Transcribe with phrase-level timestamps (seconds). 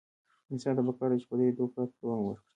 [0.51, 2.47] انسان ته پکار ده چې په درېدو پرته دوام ورکړي.